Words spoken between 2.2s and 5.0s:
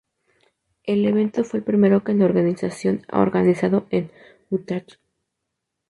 organización ha organizado en Utah.